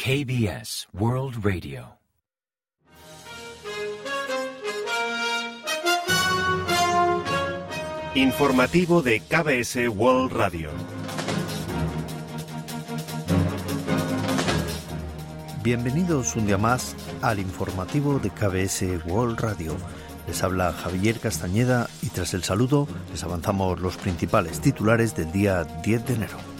[0.00, 1.98] KBS World Radio.
[8.14, 10.70] Informativo de KBS World Radio.
[15.64, 19.76] Bienvenidos un día más al informativo de KBS World Radio.
[20.28, 25.64] Les habla Javier Castañeda y tras el saludo les avanzamos los principales titulares del día
[25.64, 26.57] 10 de enero.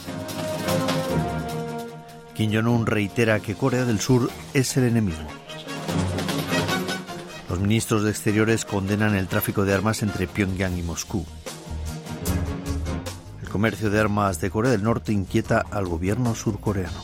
[2.38, 5.18] Kim Jong-un reitera que Corea del Sur es el enemigo.
[7.50, 11.26] Los ministros de Exteriores condenan el tráfico de armas entre Pyongyang y Moscú.
[13.42, 17.02] El comercio de armas de Corea del Norte inquieta al gobierno surcoreano.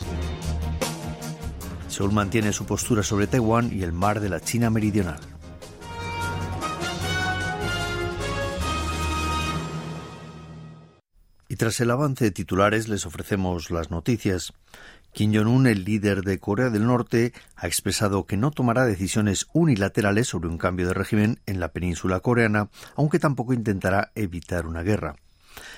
[1.89, 5.19] Seúl mantiene su postura sobre Taiwán y el mar de la China Meridional.
[11.49, 14.53] Y tras el avance de titulares les ofrecemos las noticias.
[15.15, 20.27] Kim Jong-un, el líder de Corea del Norte, ha expresado que no tomará decisiones unilaterales
[20.27, 25.15] sobre un cambio de régimen en la península coreana, aunque tampoco intentará evitar una guerra.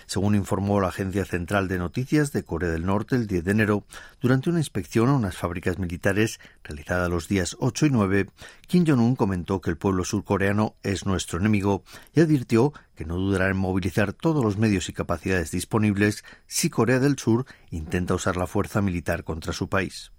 [0.06, 3.84] Según informó la Agencia Central de Noticias de Corea del Norte el 10 de enero,
[4.20, 8.26] durante una inspección a unas fábricas militares realizada los días 8 y 9,
[8.66, 11.82] Kim Jong-un comentó que el pueblo surcoreano es nuestro enemigo
[12.14, 16.98] y advirtió que no dudará en movilizar todos los medios y capacidades disponibles si Corea
[16.98, 20.12] del Sur intenta usar la fuerza militar contra su país.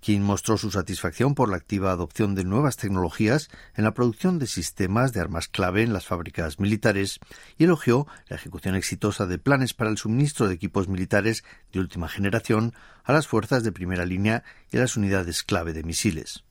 [0.00, 4.46] Kim mostró su satisfacción por la activa adopción de nuevas tecnologías en la producción de
[4.46, 7.20] sistemas de armas clave en las fábricas militares
[7.58, 12.08] y elogió la ejecución exitosa de planes para el suministro de equipos militares de última
[12.08, 12.72] generación
[13.04, 16.44] a las fuerzas de primera línea y a las unidades clave de misiles.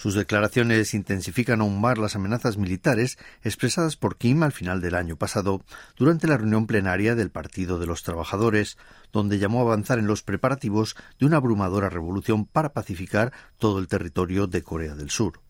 [0.00, 5.16] Sus declaraciones intensifican aún más las amenazas militares expresadas por Kim al final del año
[5.16, 5.62] pasado
[5.94, 8.78] durante la reunión plenaria del Partido de los Trabajadores,
[9.12, 13.88] donde llamó a avanzar en los preparativos de una abrumadora revolución para pacificar todo el
[13.88, 15.42] territorio de Corea del Sur.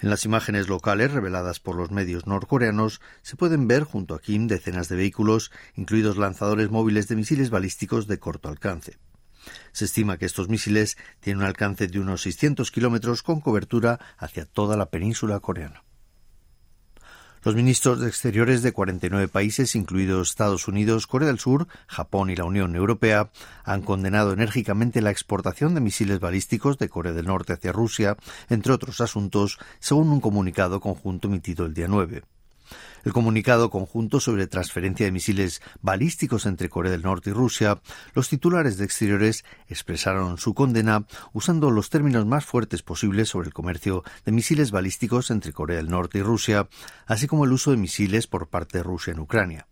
[0.00, 4.48] En las imágenes locales reveladas por los medios norcoreanos se pueden ver junto a Kim
[4.48, 8.98] decenas de vehículos, incluidos lanzadores móviles de misiles balísticos de corto alcance.
[9.72, 14.44] Se estima que estos misiles tienen un alcance de unos 600 kilómetros con cobertura hacia
[14.44, 15.82] toda la península coreana.
[17.44, 22.36] Los ministros de Exteriores de 49 países, incluidos Estados Unidos, Corea del Sur, Japón y
[22.36, 23.30] la Unión Europea,
[23.64, 28.16] han condenado enérgicamente la exportación de misiles balísticos de Corea del Norte hacia Rusia,
[28.48, 32.24] entre otros asuntos, según un comunicado conjunto emitido el día 9.
[33.04, 37.80] El comunicado conjunto sobre transferencia de misiles balísticos entre Corea del Norte y Rusia,
[38.14, 43.54] los titulares de Exteriores expresaron su condena usando los términos más fuertes posibles sobre el
[43.54, 46.68] comercio de misiles balísticos entre Corea del Norte y Rusia,
[47.06, 49.66] así como el uso de misiles por parte de Rusia en Ucrania.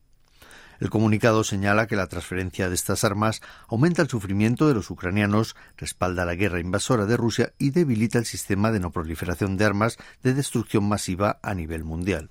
[0.79, 5.57] El comunicado señala que la transferencia de estas armas aumenta el sufrimiento de los ucranianos,
[5.77, 9.97] respalda la guerra invasora de Rusia y debilita el sistema de no proliferación de armas
[10.23, 12.31] de destrucción masiva a nivel mundial.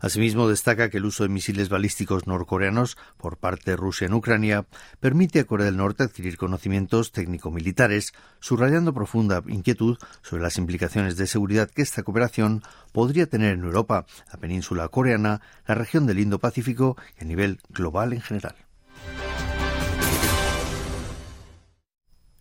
[0.00, 4.66] Asimismo, destaca que el uso de misiles balísticos norcoreanos por parte de Rusia en Ucrania
[4.98, 11.26] permite a Corea del Norte adquirir conocimientos técnico-militares, subrayando profunda inquietud sobre las implicaciones de
[11.26, 12.62] seguridad que esta cooperación
[12.92, 18.14] podría tener en Europa, la península coreana, la región del Indo-Pacífico y a nivel global
[18.14, 18.56] en general.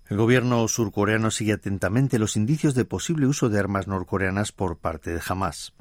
[0.07, 5.11] El gobierno surcoreano sigue atentamente los indicios de posible uso de armas norcoreanas por parte
[5.11, 5.73] de Hamas.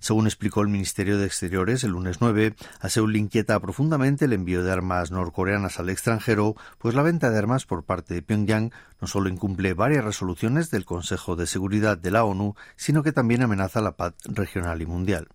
[0.00, 4.62] Según explicó el Ministerio de Exteriores el lunes 9, a Seúl inquieta profundamente el envío
[4.62, 9.06] de armas norcoreanas al extranjero, pues la venta de armas por parte de Pyongyang no
[9.06, 13.80] solo incumple varias resoluciones del Consejo de Seguridad de la ONU, sino que también amenaza
[13.80, 15.28] la paz regional y mundial.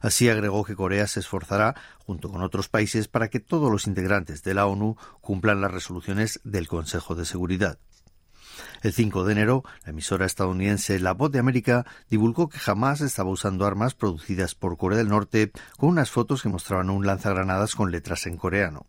[0.00, 4.42] Así agregó que Corea se esforzará, junto con otros países, para que todos los integrantes
[4.42, 7.78] de la ONU cumplan las resoluciones del Consejo de Seguridad.
[8.82, 13.30] El 5 de enero, la emisora estadounidense La Voz de América divulgó que jamás estaba
[13.30, 17.90] usando armas producidas por Corea del Norte con unas fotos que mostraban un lanzagranadas con
[17.90, 18.86] letras en coreano.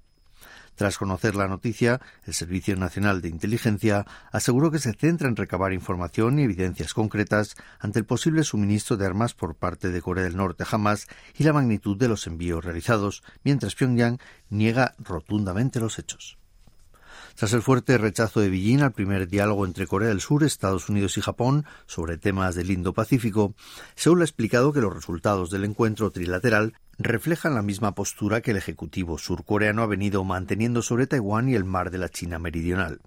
[0.78, 5.73] Tras conocer la noticia, el Servicio Nacional de Inteligencia aseguró que se centra en recabar
[5.73, 10.37] información y evidencias concretas ante el posible suministro de armas por parte de Corea del
[10.37, 14.20] Norte jamás y la magnitud de los envíos realizados, mientras Pyongyang
[14.52, 16.37] niega rotundamente los hechos.
[17.37, 21.19] Tras el fuerte rechazo de Beijing al primer diálogo entre Corea del Sur, Estados Unidos
[21.19, 23.53] y Japón sobre temas del Indo-Pacífico,
[23.93, 28.57] Seúl ha explicado que los resultados del encuentro trilateral reflejan la misma postura que el
[28.57, 33.01] Ejecutivo surcoreano ha venido manteniendo sobre Taiwán y el mar de la China meridional.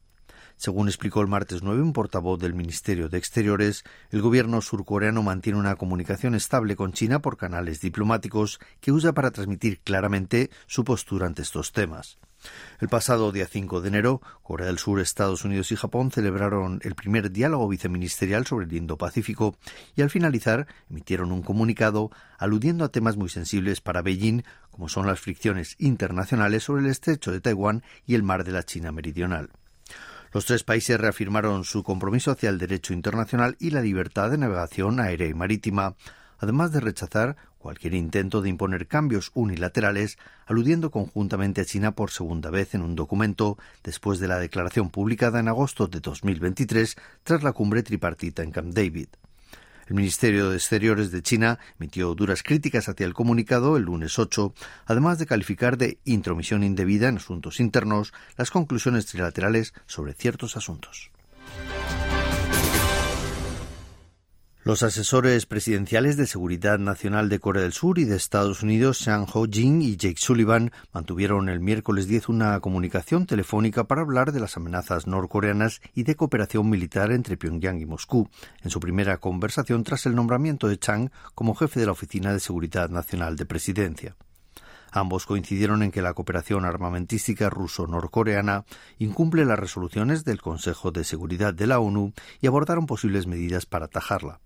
[0.57, 5.59] Según explicó el martes 9 un portavoz del Ministerio de Exteriores, el gobierno surcoreano mantiene
[5.59, 11.27] una comunicación estable con China por canales diplomáticos que usa para transmitir claramente su postura
[11.27, 12.21] ante estos temas.
[12.81, 16.95] El pasado día 5 de enero, Corea del Sur, Estados Unidos y Japón celebraron el
[16.95, 19.57] primer diálogo viceministerial sobre el Indo-Pacífico
[19.97, 25.07] y al finalizar emitieron un comunicado aludiendo a temas muy sensibles para Beijing, como son
[25.07, 29.51] las fricciones internacionales sobre el estrecho de Taiwán y el mar de la China Meridional.
[30.33, 35.01] Los tres países reafirmaron su compromiso hacia el derecho internacional y la libertad de navegación
[35.01, 35.97] aérea y marítima,
[36.39, 42.51] además de rechazar cualquier intento de imponer cambios unilaterales, aludiendo conjuntamente a China por segunda
[42.51, 47.53] vez en un documento después de la declaración publicada en agosto de 2023 tras la
[47.53, 49.09] cumbre tripartita en Camp David.
[49.87, 54.55] El Ministerio de Exteriores de China emitió duras críticas hacia el comunicado el lunes 8,
[54.87, 61.11] además de calificar de intromisión indebida en asuntos internos las conclusiones trilaterales sobre ciertos asuntos.
[64.63, 69.27] Los asesores presidenciales de Seguridad Nacional de Corea del Sur y de Estados Unidos, Sang
[69.33, 74.59] Ho-jin y Jake Sullivan, mantuvieron el miércoles 10 una comunicación telefónica para hablar de las
[74.59, 78.29] amenazas norcoreanas y de cooperación militar entre Pyongyang y Moscú,
[78.63, 82.41] en su primera conversación tras el nombramiento de Chang como jefe de la Oficina de
[82.41, 84.15] Seguridad Nacional de Presidencia.
[84.93, 88.67] Ambos coincidieron en que la cooperación armamentística ruso-norcoreana
[88.99, 93.87] incumple las resoluciones del Consejo de Seguridad de la ONU y abordaron posibles medidas para
[93.87, 94.41] atajarla.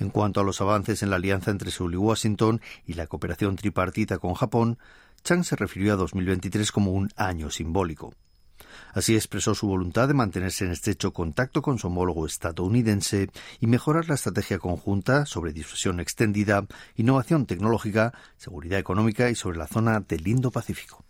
[0.00, 3.56] En cuanto a los avances en la alianza entre Seúl y Washington y la cooperación
[3.56, 4.78] tripartita con Japón,
[5.22, 8.14] Chang se refirió a 2023 como un año simbólico.
[8.94, 13.28] Así expresó su voluntad de mantenerse en estrecho contacto con su homólogo estadounidense
[13.60, 16.66] y mejorar la estrategia conjunta sobre disuasión extendida,
[16.96, 21.04] innovación tecnológica, seguridad económica y sobre la zona del Indo-Pacífico.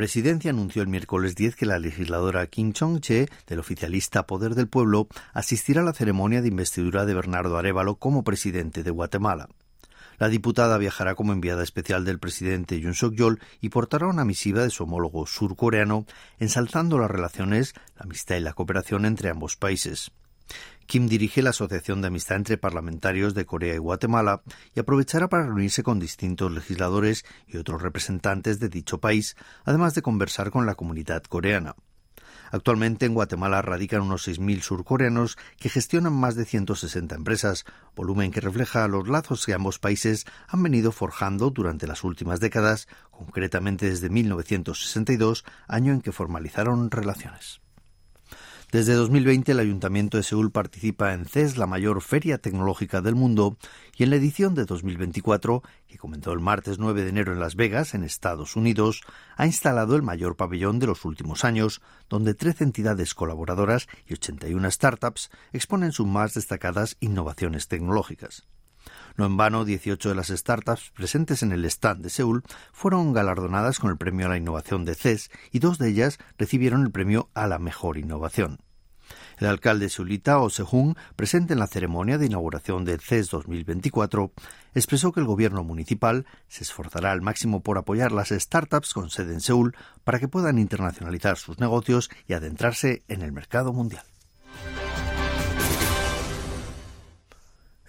[0.00, 5.08] Presidencia anunció el miércoles 10 que la legisladora Kim Chong-che, del oficialista Poder del Pueblo,
[5.34, 9.50] asistirá a la ceremonia de investidura de Bernardo Arevalo como presidente de Guatemala.
[10.16, 14.70] La diputada viajará como enviada especial del presidente Yoon Suk-yeol y portará una misiva de
[14.70, 16.06] su homólogo surcoreano,
[16.38, 20.12] ensalzando las relaciones, la amistad y la cooperación entre ambos países.
[20.86, 24.42] Kim dirige la Asociación de Amistad entre Parlamentarios de Corea y Guatemala
[24.74, 30.02] y aprovechará para reunirse con distintos legisladores y otros representantes de dicho país, además de
[30.02, 31.76] conversar con la comunidad coreana.
[32.50, 37.64] Actualmente en Guatemala radican unos 6.000 surcoreanos que gestionan más de 160 empresas,
[37.94, 42.88] volumen que refleja los lazos que ambos países han venido forjando durante las últimas décadas,
[43.10, 47.60] concretamente desde 1962, año en que formalizaron relaciones.
[48.72, 53.56] Desde 2020 el Ayuntamiento de Seúl participa en CES, la mayor feria tecnológica del mundo,
[53.96, 57.56] y en la edición de 2024, que comenzó el martes 9 de enero en Las
[57.56, 59.02] Vegas, en Estados Unidos,
[59.36, 64.70] ha instalado el mayor pabellón de los últimos años, donde 13 entidades colaboradoras y 81
[64.70, 68.46] startups exponen sus más destacadas innovaciones tecnológicas.
[69.16, 72.42] No en vano, 18 de las startups presentes en el stand de Seúl
[72.72, 76.82] fueron galardonadas con el premio a la innovación de CES y dos de ellas recibieron
[76.82, 78.58] el premio a la mejor innovación.
[79.38, 84.32] El alcalde Sulita Osehun, presente en la ceremonia de inauguración del CES 2024,
[84.74, 89.32] expresó que el gobierno municipal se esforzará al máximo por apoyar las startups con sede
[89.32, 89.74] en Seúl
[90.04, 94.04] para que puedan internacionalizar sus negocios y adentrarse en el mercado mundial.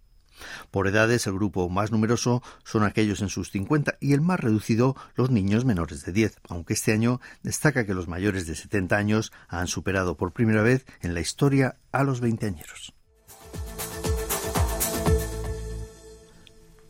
[0.70, 4.96] Por edades, el grupo más numeroso son aquellos en sus 50 y el más reducido
[5.14, 9.32] los niños menores de 10, aunque este año destaca que los mayores de 70 años
[9.48, 12.94] han superado por primera vez en la historia a los veinteañeros.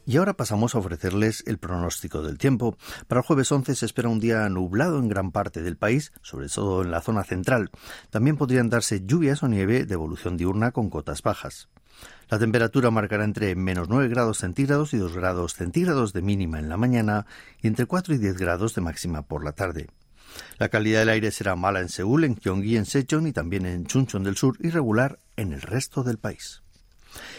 [0.09, 2.79] Y ahora pasamos a ofrecerles el pronóstico del tiempo.
[3.09, 6.49] Para el jueves 11 se espera un día nublado en gran parte del país, sobre
[6.49, 7.71] todo en la zona central.
[8.09, 11.69] También podrían darse lluvias o nieve de evolución diurna con cotas bajas.
[12.31, 16.71] La temperatura marcará entre menos 9 grados centígrados y 2 grados centígrados de mínima en
[16.71, 17.27] la mañana
[17.61, 19.88] y entre 4 y 10 grados de máxima por la tarde.
[20.59, 23.85] La calidad del aire será mala en Seúl, en Gyeonggi, en Sejong y también en
[23.85, 26.62] Chuncheon del Sur y regular en el resto del país.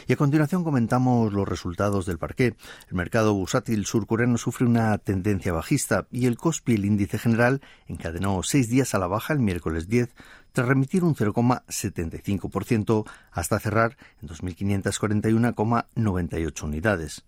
[0.08, 2.56] Y a continuación comentamos los resultados del parqué.
[2.90, 8.42] El mercado bursátil surcoreano sufre una tendencia bajista y el Kospi, el índice general, encadenó
[8.44, 10.10] seis días a la baja el miércoles 10
[10.52, 17.24] tras remitir un 0,75% hasta cerrar en 2.541,98 unidades.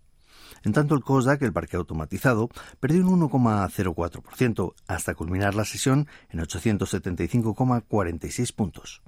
[0.63, 6.39] En tanto, el COSDAC, el parque automatizado, perdió un 1,04% hasta culminar la sesión en
[6.39, 9.01] 875,46 puntos.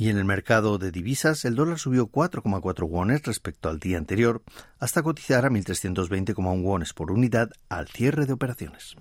[0.00, 4.42] Y en el mercado de divisas, el dólar subió 4,4 wones respecto al día anterior,
[4.78, 8.94] hasta cotizar a 1.320,1 wones por unidad al cierre de operaciones.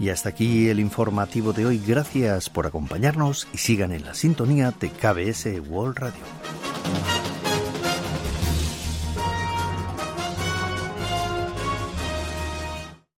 [0.00, 1.80] Y hasta aquí el informativo de hoy.
[1.86, 6.73] Gracias por acompañarnos y sigan en la sintonía de KBS World Radio.